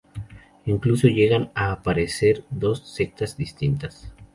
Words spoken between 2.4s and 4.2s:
dos sectas distintas.